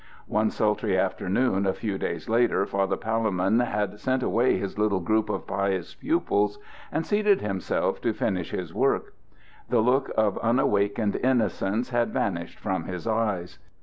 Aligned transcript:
One 0.25 0.49
sultry 0.49 0.97
afternoon, 0.97 1.67
a 1.67 1.73
few 1.75 1.99
days 1.99 2.27
later, 2.27 2.65
Father 2.65 2.97
Palemon 2.97 3.59
had 3.59 3.99
sent 3.99 4.23
away 4.23 4.57
his 4.57 4.79
little 4.79 4.99
group 4.99 5.29
of 5.29 5.45
pious 5.45 5.93
pupils, 5.93 6.57
and 6.91 7.05
seated 7.05 7.41
himself 7.41 8.01
to 8.01 8.11
finish 8.11 8.49
his 8.49 8.73
work. 8.73 9.13
The 9.69 9.81
look 9.81 10.09
of 10.17 10.39
unawakened 10.39 11.17
innocence 11.17 11.91
had 11.91 12.13
vanished 12.13 12.57
from 12.59 12.85
his 12.85 13.05
eyes. 13.05 13.59